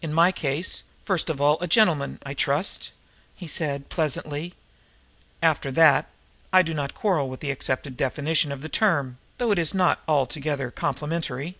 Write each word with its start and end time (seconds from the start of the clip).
"In 0.00 0.12
my 0.14 0.30
case, 0.30 0.84
first 1.04 1.28
of 1.28 1.40
all 1.40 1.58
a 1.60 1.66
gentleman, 1.66 2.20
I 2.24 2.34
trust," 2.34 2.92
he 3.34 3.48
said 3.48 3.88
pleasantly; 3.88 4.54
"after 5.42 5.72
that, 5.72 6.08
I 6.52 6.62
do 6.62 6.72
not 6.72 6.94
quarrel 6.94 7.28
with 7.28 7.40
the 7.40 7.50
accepted 7.50 7.96
definition 7.96 8.52
of 8.52 8.60
the 8.62 8.68
term 8.68 9.18
though 9.38 9.50
it 9.50 9.58
is 9.58 9.74
not 9.74 10.02
altogether 10.06 10.70
complimentary." 10.70 11.56